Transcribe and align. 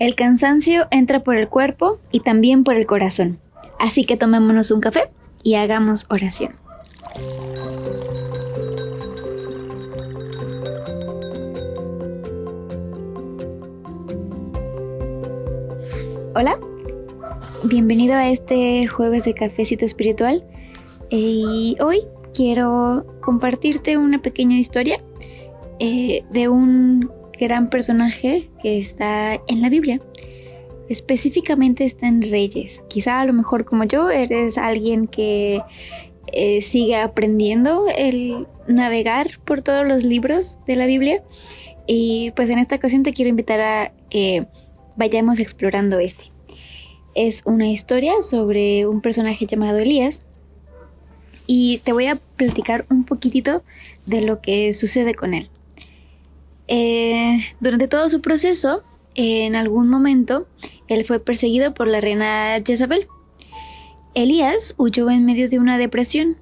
El 0.00 0.14
cansancio 0.14 0.86
entra 0.90 1.22
por 1.22 1.36
el 1.36 1.48
cuerpo 1.50 2.00
y 2.10 2.20
también 2.20 2.64
por 2.64 2.74
el 2.74 2.86
corazón. 2.86 3.38
Así 3.78 4.06
que 4.06 4.16
tomémonos 4.16 4.70
un 4.70 4.80
café 4.80 5.10
y 5.42 5.56
hagamos 5.56 6.06
oración. 6.08 6.54
Hola, 16.34 16.58
bienvenido 17.64 18.14
a 18.14 18.30
este 18.30 18.86
jueves 18.86 19.24
de 19.24 19.34
cafecito 19.34 19.84
espiritual 19.84 20.42
y 21.10 21.76
hoy 21.78 22.04
quiero 22.32 23.04
compartirte 23.20 23.98
una 23.98 24.22
pequeña 24.22 24.56
historia 24.56 25.02
eh, 25.78 26.24
de 26.30 26.48
un 26.48 27.19
gran 27.46 27.70
personaje 27.70 28.48
que 28.62 28.78
está 28.78 29.34
en 29.48 29.62
la 29.62 29.68
Biblia. 29.68 30.00
Específicamente 30.88 31.84
está 31.84 32.06
en 32.06 32.22
Reyes. 32.22 32.82
Quizá 32.88 33.20
a 33.20 33.24
lo 33.24 33.32
mejor 33.32 33.64
como 33.64 33.84
yo 33.84 34.10
eres 34.10 34.58
alguien 34.58 35.06
que 35.06 35.62
eh, 36.32 36.62
sigue 36.62 36.96
aprendiendo 36.96 37.86
el 37.96 38.46
navegar 38.68 39.40
por 39.44 39.62
todos 39.62 39.86
los 39.86 40.04
libros 40.04 40.58
de 40.66 40.76
la 40.76 40.86
Biblia. 40.86 41.22
Y 41.86 42.32
pues 42.36 42.50
en 42.50 42.58
esta 42.58 42.76
ocasión 42.76 43.02
te 43.02 43.12
quiero 43.12 43.28
invitar 43.28 43.60
a 43.60 43.92
que 44.10 44.46
vayamos 44.96 45.38
explorando 45.38 45.98
este. 45.98 46.24
Es 47.14 47.42
una 47.44 47.68
historia 47.68 48.20
sobre 48.20 48.86
un 48.86 49.00
personaje 49.00 49.46
llamado 49.46 49.78
Elías. 49.78 50.24
Y 51.46 51.78
te 51.78 51.92
voy 51.92 52.06
a 52.06 52.16
platicar 52.36 52.86
un 52.90 53.04
poquitito 53.04 53.64
de 54.06 54.20
lo 54.20 54.40
que 54.40 54.72
sucede 54.72 55.14
con 55.14 55.34
él. 55.34 55.50
Eh, 56.72 57.40
durante 57.58 57.88
todo 57.88 58.08
su 58.08 58.20
proceso, 58.20 58.84
en 59.16 59.56
algún 59.56 59.88
momento, 59.88 60.46
él 60.86 61.04
fue 61.04 61.18
perseguido 61.18 61.74
por 61.74 61.88
la 61.88 62.00
reina 62.00 62.62
Jezabel. 62.64 63.08
Elías 64.14 64.74
huyó 64.78 65.10
en 65.10 65.26
medio 65.26 65.48
de 65.48 65.58
una 65.58 65.78
depresión 65.78 66.36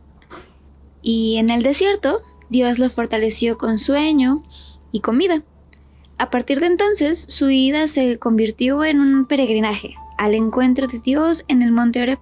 y 1.00 1.38
en 1.38 1.48
el 1.48 1.62
desierto 1.62 2.20
Dios 2.50 2.78
lo 2.78 2.90
fortaleció 2.90 3.56
con 3.56 3.78
sueño 3.78 4.42
y 4.92 5.00
comida. 5.00 5.42
A 6.18 6.28
partir 6.28 6.60
de 6.60 6.66
entonces, 6.66 7.24
su 7.28 7.46
vida 7.46 7.88
se 7.88 8.18
convirtió 8.18 8.84
en 8.84 9.00
un 9.00 9.24
peregrinaje 9.24 9.94
al 10.18 10.34
encuentro 10.34 10.88
de 10.88 10.98
Dios 10.98 11.44
en 11.48 11.62
el 11.62 11.72
monte 11.72 12.02
Oreb. 12.02 12.18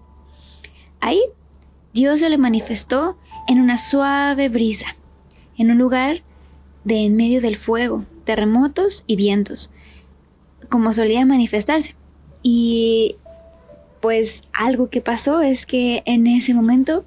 Ahí, 1.01 1.20
Dios 1.93 2.20
se 2.20 2.29
le 2.29 2.39
manifestó 2.39 3.19
en 3.48 3.61
una 3.61 3.79
suave 3.79 4.48
brisa, 4.48 4.95
en 5.57 5.73
un 5.73 5.79
lugar 5.79 6.23
de 6.87 7.05
en 7.05 7.17
medio 7.17 7.41
del 7.41 7.56
fuego, 7.56 8.05
terremotos 8.25 9.03
y 9.09 9.17
vientos, 9.17 9.70
como 10.70 10.92
solía 10.92 11.27
manifestarse. 11.27 11.97
Y 12.45 13.17
pues 14.01 14.42
algo 14.53 14.89
que 14.89 15.01
pasó 15.01 15.42
es 15.42 15.67
que 15.67 16.05
en 16.07 16.29
ese 16.29 16.55
momento 16.55 17.05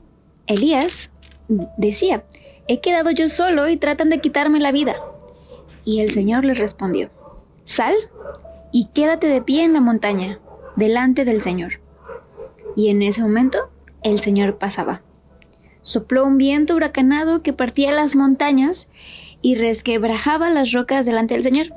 Elías 0.47 1.11
decía, 1.77 2.25
he 2.67 2.81
quedado 2.81 3.09
yo 3.11 3.29
solo 3.29 3.69
y 3.69 3.77
tratan 3.77 4.09
de 4.09 4.19
quitarme 4.19 4.59
la 4.59 4.73
vida. 4.73 4.97
Y 5.85 6.01
el 6.01 6.11
Señor 6.11 6.43
le 6.43 6.55
respondió, 6.55 7.09
sal 7.63 7.95
y 8.73 8.89
quédate 8.93 9.27
de 9.27 9.41
pie 9.41 9.63
en 9.63 9.71
la 9.71 9.79
montaña, 9.79 10.41
delante 10.75 11.23
del 11.23 11.41
Señor. 11.41 11.79
Y 12.75 12.89
en 12.89 13.01
ese 13.01 13.21
momento 13.21 13.69
el 14.03 14.19
Señor 14.19 14.57
pasaba. 14.57 15.03
Sopló 15.83 16.25
un 16.25 16.37
viento 16.37 16.75
huracanado 16.75 17.41
que 17.41 17.53
partía 17.53 17.93
las 17.93 18.17
montañas 18.17 18.89
y 19.41 19.55
resquebrajaba 19.55 20.49
las 20.49 20.71
rocas 20.71 21.05
delante 21.05 21.33
del 21.33 21.43
Señor. 21.43 21.67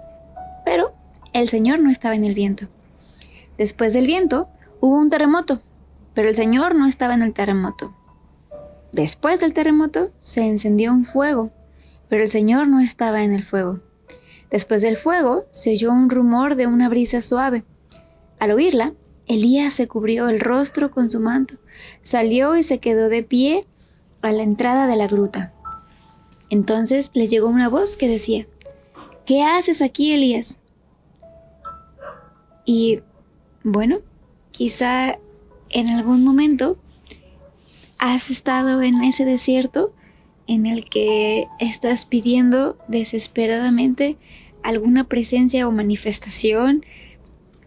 Pero 0.64 0.94
el 1.32 1.48
Señor 1.48 1.78
no 1.78 1.90
estaba 1.90 2.14
en 2.14 2.24
el 2.24 2.34
viento. 2.34 2.68
Después 3.58 3.92
del 3.92 4.06
viento 4.06 4.48
hubo 4.80 4.96
un 4.96 5.10
terremoto, 5.10 5.60
pero 6.14 6.28
el 6.28 6.36
Señor 6.36 6.74
no 6.74 6.86
estaba 6.86 7.14
en 7.14 7.22
el 7.22 7.32
terremoto. 7.32 7.94
Después 8.92 9.40
del 9.40 9.54
terremoto 9.54 10.12
se 10.20 10.46
encendió 10.46 10.92
un 10.92 11.04
fuego, 11.04 11.50
pero 12.08 12.22
el 12.22 12.28
Señor 12.28 12.68
no 12.68 12.80
estaba 12.80 13.24
en 13.24 13.32
el 13.32 13.42
fuego. 13.42 13.80
Después 14.50 14.82
del 14.82 14.98
fuego 14.98 15.46
se 15.50 15.70
oyó 15.70 15.92
un 15.92 16.10
rumor 16.10 16.56
de 16.56 16.66
una 16.66 16.90
brisa 16.90 17.22
suave. 17.22 17.64
Al 18.38 18.50
oírla, 18.50 18.92
Elías 19.26 19.72
se 19.72 19.88
cubrió 19.88 20.28
el 20.28 20.40
rostro 20.40 20.90
con 20.90 21.10
su 21.10 21.20
manto, 21.20 21.54
salió 22.02 22.56
y 22.56 22.62
se 22.62 22.78
quedó 22.78 23.08
de 23.08 23.22
pie 23.22 23.66
a 24.20 24.32
la 24.32 24.42
entrada 24.42 24.86
de 24.86 24.96
la 24.96 25.06
gruta. 25.06 25.54
Entonces 26.52 27.10
le 27.14 27.28
llegó 27.28 27.48
una 27.48 27.70
voz 27.70 27.96
que 27.96 28.06
decía, 28.06 28.46
¿Qué 29.24 29.42
haces 29.42 29.80
aquí, 29.80 30.12
Elías? 30.12 30.58
Y 32.66 33.00
bueno, 33.64 34.00
quizá 34.50 35.18
en 35.70 35.88
algún 35.88 36.22
momento 36.22 36.76
has 37.98 38.28
estado 38.28 38.82
en 38.82 39.02
ese 39.02 39.24
desierto 39.24 39.94
en 40.46 40.66
el 40.66 40.90
que 40.90 41.48
estás 41.58 42.04
pidiendo 42.04 42.76
desesperadamente 42.86 44.18
alguna 44.62 45.04
presencia 45.04 45.66
o 45.66 45.70
manifestación 45.70 46.84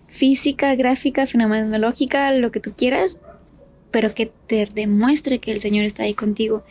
física, 0.07 0.75
gráfica, 0.75 1.25
fenomenológica, 1.25 2.31
lo 2.33 2.51
que 2.51 2.59
tú 2.59 2.73
quieras, 2.77 3.17
pero 3.89 4.13
que 4.13 4.31
te 4.45 4.67
demuestre 4.71 5.39
que 5.39 5.53
el 5.53 5.59
Señor 5.59 5.85
está 5.85 6.03
ahí 6.03 6.13
contigo 6.13 6.63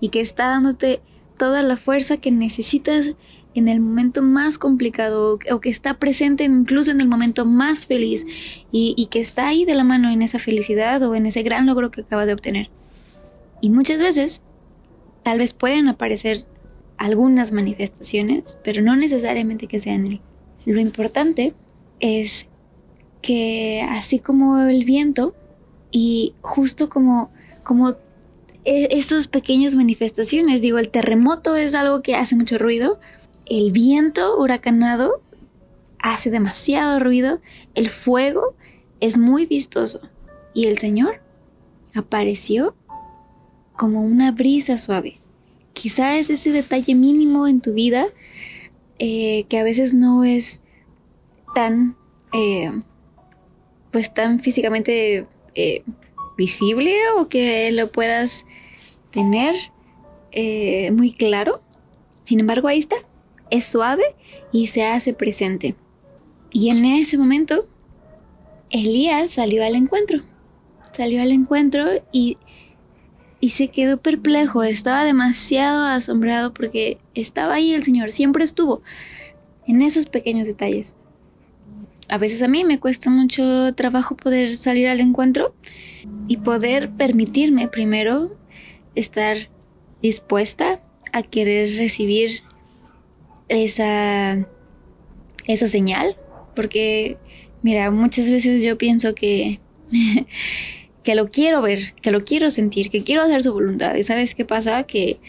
y 0.00 0.08
que 0.08 0.20
está 0.20 0.48
dándote 0.48 1.00
toda 1.40 1.62
la 1.62 1.78
fuerza 1.78 2.18
que 2.18 2.30
necesitas 2.30 3.14
en 3.54 3.68
el 3.68 3.80
momento 3.80 4.20
más 4.20 4.58
complicado 4.58 5.38
o 5.50 5.60
que 5.60 5.70
está 5.70 5.94
presente 5.94 6.44
incluso 6.44 6.90
en 6.90 7.00
el 7.00 7.08
momento 7.08 7.46
más 7.46 7.86
feliz 7.86 8.26
y, 8.70 9.08
que 9.10 9.22
está 9.22 9.48
ahí 9.48 9.64
de 9.64 9.74
la 9.74 9.82
mano 9.82 10.10
en 10.10 10.20
esa 10.20 10.38
felicidad 10.38 11.02
o 11.02 11.14
en 11.14 11.24
ese 11.24 11.42
gran 11.42 11.64
logro 11.64 11.90
que 11.90 12.02
acaba 12.02 12.26
de 12.26 12.34
obtener. 12.34 12.68
Y 13.62 13.70
muchas 13.70 13.98
veces 13.98 14.42
tal 15.22 15.38
vez 15.38 15.54
pueden 15.54 15.88
aparecer 15.88 16.44
algunas 16.98 17.52
manifestaciones, 17.52 18.58
pero 18.62 18.82
no 18.82 18.94
necesariamente 18.94 19.66
que 19.66 19.80
sean 19.80 20.06
él. 20.08 20.20
Lo 20.66 20.78
importante 20.78 21.54
es 22.00 22.48
que 23.22 23.82
así 23.88 24.18
como 24.18 24.58
el 24.58 24.84
viento 24.84 25.34
y 25.90 26.34
justo 26.42 26.90
como, 26.90 27.32
como 27.64 27.96
e, 28.64 28.88
estas 28.98 29.28
pequeñas 29.28 29.74
manifestaciones. 29.74 30.60
Digo, 30.60 30.78
el 30.78 30.90
terremoto 30.90 31.56
es 31.56 31.74
algo 31.74 32.02
que 32.02 32.16
hace 32.16 32.36
mucho 32.36 32.58
ruido. 32.58 33.00
El 33.46 33.72
viento 33.72 34.36
huracanado 34.38 35.22
hace 35.98 36.30
demasiado 36.30 36.98
ruido. 37.00 37.40
El 37.74 37.88
fuego 37.88 38.54
es 39.00 39.18
muy 39.18 39.46
vistoso. 39.46 40.00
Y 40.54 40.66
el 40.66 40.78
Señor 40.78 41.20
apareció 41.94 42.74
como 43.76 44.02
una 44.02 44.32
brisa 44.32 44.78
suave. 44.78 45.20
Quizá 45.72 46.18
es 46.18 46.30
ese 46.30 46.50
detalle 46.50 46.94
mínimo 46.94 47.46
en 47.46 47.60
tu 47.60 47.72
vida 47.72 48.06
eh, 48.98 49.46
que 49.48 49.58
a 49.58 49.62
veces 49.62 49.94
no 49.94 50.24
es 50.24 50.60
tan, 51.54 51.96
eh, 52.34 52.70
pues 53.90 54.12
tan 54.12 54.40
físicamente 54.40 55.26
eh, 55.54 55.82
visible 56.40 56.96
o 57.18 57.28
que 57.28 57.70
lo 57.70 57.92
puedas 57.92 58.46
tener 59.10 59.54
eh, 60.32 60.90
muy 60.90 61.12
claro. 61.12 61.60
Sin 62.24 62.40
embargo, 62.40 62.66
ahí 62.66 62.78
está. 62.78 62.96
Es 63.50 63.66
suave 63.66 64.04
y 64.50 64.68
se 64.68 64.84
hace 64.84 65.12
presente. 65.12 65.76
Y 66.50 66.70
en 66.70 66.84
ese 66.86 67.18
momento, 67.18 67.68
Elías 68.70 69.32
salió 69.32 69.62
al 69.64 69.74
encuentro. 69.74 70.22
Salió 70.92 71.20
al 71.20 71.30
encuentro 71.30 71.84
y, 72.10 72.38
y 73.38 73.50
se 73.50 73.68
quedó 73.68 73.98
perplejo. 73.98 74.62
Estaba 74.62 75.04
demasiado 75.04 75.84
asombrado 75.84 76.54
porque 76.54 76.98
estaba 77.14 77.54
ahí 77.54 77.74
el 77.74 77.84
Señor. 77.84 78.12
Siempre 78.12 78.44
estuvo 78.44 78.80
en 79.66 79.82
esos 79.82 80.06
pequeños 80.06 80.46
detalles. 80.46 80.96
A 82.10 82.18
veces 82.18 82.42
a 82.42 82.48
mí 82.48 82.64
me 82.64 82.80
cuesta 82.80 83.08
mucho 83.08 83.72
trabajo 83.74 84.16
poder 84.16 84.56
salir 84.56 84.88
al 84.88 85.00
encuentro 85.00 85.54
y 86.26 86.38
poder 86.38 86.90
permitirme 86.90 87.68
primero 87.68 88.36
estar 88.94 89.36
dispuesta 90.02 90.82
a 91.12 91.22
querer 91.22 91.76
recibir 91.76 92.42
esa, 93.48 94.46
esa 95.46 95.68
señal, 95.68 96.16
porque 96.56 97.16
mira, 97.62 97.90
muchas 97.90 98.28
veces 98.28 98.62
yo 98.62 98.76
pienso 98.76 99.14
que, 99.14 99.60
que 101.02 101.14
lo 101.14 101.28
quiero 101.28 101.62
ver, 101.62 101.94
que 102.02 102.10
lo 102.10 102.24
quiero 102.24 102.50
sentir, 102.50 102.90
que 102.90 103.04
quiero 103.04 103.22
hacer 103.22 103.42
su 103.42 103.52
voluntad. 103.52 103.94
¿Y 103.94 104.02
sabes 104.02 104.34
qué 104.34 104.44
pasa? 104.44 104.82
Que 104.84 105.20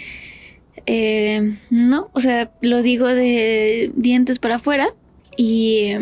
eh, 0.85 1.57
no, 1.69 2.09
o 2.13 2.19
sea, 2.19 2.51
lo 2.61 2.81
digo 2.81 3.07
de 3.07 3.91
dientes 3.95 4.39
para 4.39 4.55
afuera 4.55 4.93
y 5.37 5.93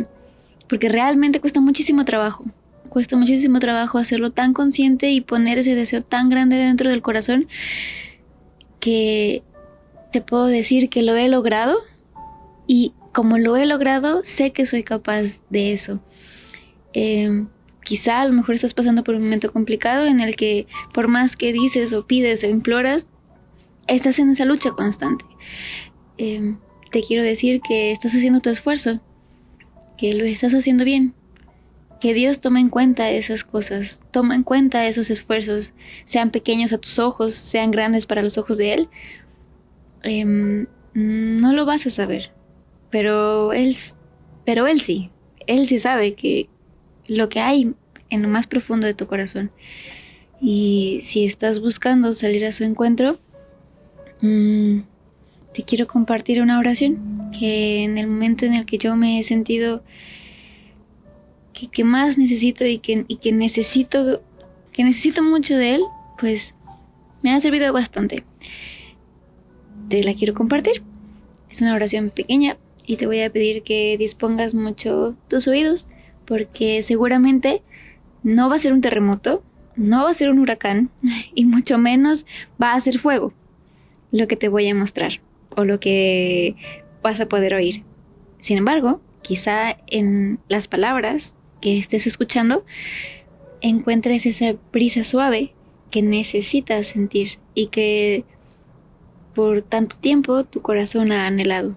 porque 0.70 0.88
realmente 0.88 1.42
cuesta 1.42 1.60
muchísimo 1.60 2.06
trabajo. 2.06 2.46
Cuesta 2.88 3.18
muchísimo 3.18 3.60
trabajo 3.60 3.98
hacerlo 3.98 4.32
tan 4.32 4.54
consciente 4.54 5.12
y 5.12 5.22
poner 5.22 5.58
ese 5.58 5.76
deseo 5.76 6.04
tan 6.04 6.30
grande 6.30 6.56
dentro 6.56 6.90
del 6.90 7.02
corazón 7.02 7.48
que 8.80 9.44
te 10.12 10.22
puedo 10.22 10.46
decir 10.46 10.90
que 10.90 11.02
lo 11.02 11.16
he 11.16 11.28
logrado 11.28 11.80
y 12.68 12.94
como 13.12 13.38
lo 13.38 13.58
he 13.58 13.66
logrado, 13.66 14.22
sé 14.24 14.52
que 14.52 14.66
soy 14.66 14.84
capaz 14.84 15.42
de 15.50 15.74
eso. 15.74 16.00
Em, 16.94 17.48
quizá 17.84 18.22
a 18.22 18.26
lo 18.26 18.34
mejor 18.34 18.56
estás 18.56 18.74
pasando 18.74 19.04
por 19.04 19.16
un 19.16 19.24
momento 19.24 19.52
complicado 19.52 20.06
en 20.06 20.20
el 20.20 20.36
que 20.36 20.68
por 20.94 21.08
más 21.08 21.36
que 21.36 21.52
dices 21.52 21.94
o 21.94 22.06
pides 22.06 22.44
o 22.44 22.48
imploras, 22.48 23.08
estás 23.88 24.20
en 24.20 24.32
esa 24.32 24.46
lucha 24.46 24.72
constante. 24.72 25.26
Em, 26.18 26.58
te 26.92 27.02
quiero 27.02 27.24
decir 27.24 27.62
que 27.62 27.92
estás 27.92 28.14
haciendo 28.16 28.40
tu 28.40 28.50
esfuerzo, 28.50 29.00
que 30.00 30.14
lo 30.14 30.24
estás 30.24 30.54
haciendo 30.54 30.86
bien, 30.86 31.14
que 32.00 32.14
Dios 32.14 32.40
toma 32.40 32.62
en 32.62 32.70
cuenta 32.70 33.12
esas 33.12 33.44
cosas, 33.44 34.02
toma 34.12 34.34
en 34.34 34.44
cuenta 34.44 34.88
esos 34.88 35.10
esfuerzos, 35.10 35.74
sean 36.06 36.32
pequeños 36.32 36.72
a 36.72 36.78
tus 36.78 37.00
ojos, 37.00 37.34
sean 37.34 37.70
grandes 37.70 38.06
para 38.06 38.22
los 38.22 38.38
ojos 38.38 38.58
de 38.58 38.74
Él. 38.74 38.90
Em, 40.04 40.68
no 40.94 41.52
lo 41.52 41.66
vas 41.66 41.86
a 41.86 41.90
saber, 41.90 42.32
pero 42.90 43.52
Él, 43.52 43.76
pero 44.46 44.68
Él 44.68 44.80
sí, 44.80 45.12
Él 45.48 45.68
sí 45.68 45.80
sabe 45.80 46.14
que 46.14 46.48
lo 47.08 47.28
que 47.28 47.42
hay 47.42 47.74
en 48.10 48.22
lo 48.22 48.30
más 48.30 48.48
profundo 48.48 48.88
de 48.88 48.94
tu 48.94 49.06
corazón. 49.06 49.52
Y 50.40 51.02
si 51.04 51.26
estás 51.26 51.60
buscando 51.60 52.14
salir 52.14 52.46
a 52.46 52.54
su 52.54 52.64
encuentro, 52.64 53.20
mm, 54.22 54.80
te 55.54 55.64
quiero 55.64 55.88
compartir 55.88 56.42
una 56.42 56.58
oración 56.58 57.19
que 57.38 57.84
en 57.84 57.98
el 57.98 58.08
momento 58.08 58.46
en 58.46 58.56
el 58.56 58.66
que 58.66 58.78
yo 58.78 58.96
me 58.96 59.20
he 59.20 59.24
sentido 59.24 59.84
que, 61.72 61.84
más 61.84 62.18
necesito 62.18 62.66
y 62.66 62.78
que, 62.78 63.06
y 63.08 63.18
que 63.18 63.32
necesito 63.32 64.22
que 64.72 64.84
necesito 64.86 65.22
mucho 65.22 65.58
de 65.58 65.76
él, 65.76 65.82
pues 66.18 66.56
me 67.22 67.34
ha 67.34 67.42
servido 67.42 67.74
bastante. 67.74 68.24
Te 69.90 70.04
la 70.04 70.14
quiero 70.14 70.34
compartir. 70.34 70.84
Es 71.50 71.62
una 71.62 71.76
oración 71.76 72.12
pequeña 72.12 72.58
y 72.86 72.98
te 72.98 73.06
voy 73.06 73.22
a 73.22 73.30
pedir 73.30 73.64
que 73.64 73.98
dispongas 73.98 74.54
mucho 74.54 75.18
tus 75.28 75.48
oídos 75.48 75.86
porque 76.26 76.82
seguramente 76.82 77.62
no 78.24 78.50
va 78.50 78.56
a 78.56 78.60
ser 78.60 78.72
un 78.72 78.82
terremoto, 78.82 79.44
no 79.76 80.04
va 80.04 80.12
a 80.12 80.14
ser 80.14 80.30
un 80.30 80.40
huracán 80.40 80.92
y 81.36 81.46
mucho 81.46 81.78
menos 81.78 82.26
va 82.62 82.74
a 82.74 82.80
ser 82.80 83.00
fuego 83.00 83.34
lo 84.12 84.28
que 84.28 84.36
te 84.36 84.48
voy 84.48 84.68
a 84.70 84.76
mostrar 84.76 85.20
o 85.56 85.66
lo 85.66 85.80
que 85.80 86.56
vas 87.02 87.20
a 87.20 87.28
poder 87.28 87.54
oír. 87.54 87.84
Sin 88.40 88.58
embargo, 88.58 89.02
quizá 89.22 89.78
en 89.88 90.40
las 90.48 90.68
palabras 90.68 91.36
que 91.62 91.78
estés 91.78 92.08
escuchando 92.08 92.66
encuentres 93.62 94.26
esa 94.26 94.56
brisa 94.72 95.04
suave 95.04 95.54
que 95.92 96.02
necesitas 96.02 96.88
sentir 96.88 97.40
y 97.54 97.68
que 97.68 98.24
por 99.34 99.62
tanto 99.62 99.98
tiempo 99.98 100.44
tu 100.44 100.62
corazón 100.62 101.12
ha 101.12 101.28
anhelado. 101.28 101.76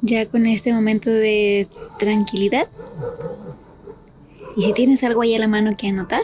Ya 0.00 0.26
con 0.26 0.46
este 0.46 0.72
momento 0.72 1.10
de 1.10 1.68
tranquilidad, 1.98 2.68
y 4.56 4.64
si 4.64 4.72
tienes 4.72 5.02
algo 5.04 5.22
ahí 5.22 5.34
a 5.34 5.38
la 5.38 5.48
mano 5.48 5.76
que 5.76 5.88
anotar, 5.88 6.22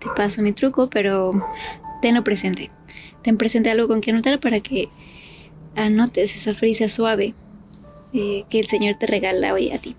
te 0.00 0.08
paso 0.16 0.42
mi 0.42 0.52
truco, 0.52 0.88
pero 0.88 1.32
tenlo 2.00 2.24
presente. 2.24 2.70
Ten 3.22 3.36
presente 3.36 3.70
algo 3.70 3.88
con 3.88 4.00
que 4.00 4.10
anotar 4.10 4.40
para 4.40 4.60
que 4.60 4.88
anotes 5.84 6.36
esa 6.36 6.54
frisa 6.54 6.88
suave 6.88 7.34
eh, 8.12 8.44
que 8.50 8.58
el 8.58 8.66
Señor 8.66 8.96
te 8.98 9.06
regala 9.06 9.52
hoy 9.52 9.70
a 9.70 9.80
ti. 9.80 9.96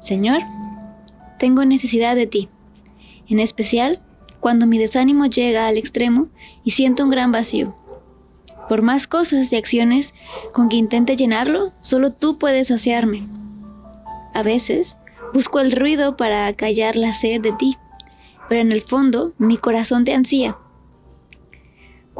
Señor, 0.00 0.42
tengo 1.38 1.64
necesidad 1.64 2.16
de 2.16 2.26
ti, 2.26 2.48
en 3.28 3.40
especial 3.40 4.00
cuando 4.40 4.66
mi 4.66 4.78
desánimo 4.78 5.26
llega 5.26 5.66
al 5.66 5.76
extremo 5.76 6.28
y 6.64 6.72
siento 6.72 7.04
un 7.04 7.10
gran 7.10 7.32
vacío. 7.32 7.76
Por 8.68 8.82
más 8.82 9.06
cosas 9.06 9.52
y 9.52 9.56
acciones 9.56 10.14
con 10.52 10.68
que 10.68 10.76
intente 10.76 11.16
llenarlo, 11.16 11.72
solo 11.80 12.12
tú 12.12 12.38
puedes 12.38 12.68
saciarme. 12.68 13.28
A 14.32 14.42
veces 14.42 14.96
busco 15.34 15.60
el 15.60 15.72
ruido 15.72 16.16
para 16.16 16.52
callar 16.54 16.96
la 16.96 17.12
sed 17.14 17.40
de 17.40 17.52
ti, 17.52 17.76
pero 18.48 18.60
en 18.60 18.72
el 18.72 18.80
fondo 18.80 19.34
mi 19.38 19.56
corazón 19.56 20.04
te 20.04 20.14
ansía. 20.14 20.56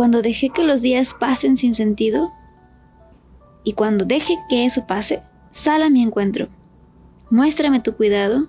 Cuando 0.00 0.22
dejé 0.22 0.48
que 0.48 0.64
los 0.64 0.80
días 0.80 1.12
pasen 1.12 1.58
sin 1.58 1.74
sentido, 1.74 2.32
y 3.64 3.74
cuando 3.74 4.06
deje 4.06 4.38
que 4.48 4.64
eso 4.64 4.86
pase, 4.86 5.20
sal 5.50 5.82
a 5.82 5.90
mi 5.90 6.00
encuentro 6.00 6.48
Muéstrame 7.28 7.80
tu 7.80 7.94
cuidado 7.94 8.48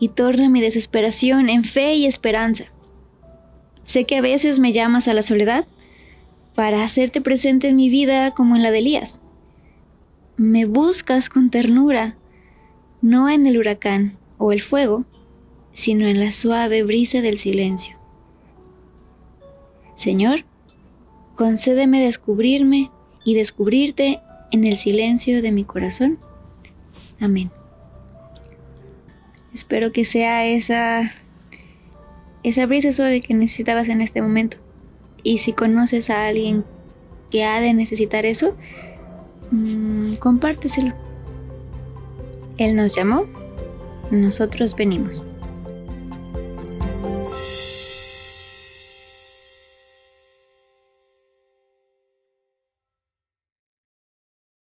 y 0.00 0.08
torna 0.08 0.48
mi 0.48 0.60
desesperación 0.60 1.48
en 1.48 1.62
fe 1.62 1.94
y 1.94 2.06
esperanza. 2.06 2.64
Sé 3.84 4.06
que 4.06 4.16
a 4.16 4.20
veces 4.22 4.58
me 4.58 4.72
llamas 4.72 5.06
a 5.06 5.14
la 5.14 5.22
soledad 5.22 5.68
para 6.56 6.82
hacerte 6.82 7.20
presente 7.20 7.68
en 7.68 7.76
mi 7.76 7.88
vida 7.88 8.32
como 8.32 8.56
en 8.56 8.64
la 8.64 8.72
de 8.72 8.80
Elías. 8.80 9.20
Me 10.36 10.64
buscas 10.64 11.28
con 11.28 11.50
ternura, 11.50 12.16
no 13.02 13.30
en 13.30 13.46
el 13.46 13.56
huracán 13.56 14.18
o 14.36 14.50
el 14.50 14.60
fuego, 14.60 15.04
sino 15.70 16.08
en 16.08 16.18
la 16.18 16.32
suave 16.32 16.82
brisa 16.82 17.20
del 17.20 17.38
silencio. 17.38 17.96
Señor, 19.94 20.44
concédeme 21.42 22.00
descubrirme 22.00 22.92
y 23.24 23.34
descubrirte 23.34 24.20
en 24.52 24.62
el 24.62 24.76
silencio 24.76 25.42
de 25.42 25.50
mi 25.50 25.64
corazón. 25.64 26.20
Amén. 27.18 27.50
Espero 29.52 29.90
que 29.90 30.04
sea 30.04 30.46
esa, 30.46 31.12
esa 32.44 32.66
brisa 32.66 32.92
suave 32.92 33.20
que 33.22 33.34
necesitabas 33.34 33.88
en 33.88 34.02
este 34.02 34.22
momento. 34.22 34.58
Y 35.24 35.38
si 35.38 35.52
conoces 35.52 36.10
a 36.10 36.28
alguien 36.28 36.64
que 37.32 37.42
ha 37.42 37.60
de 37.60 37.74
necesitar 37.74 38.24
eso, 38.24 38.56
mmm, 39.50 40.14
compárteselo. 40.20 40.94
Él 42.56 42.76
nos 42.76 42.94
llamó, 42.94 43.24
nosotros 44.12 44.76
venimos. 44.76 45.24